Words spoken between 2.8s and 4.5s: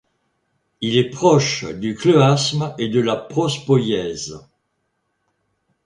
de la prospoièse.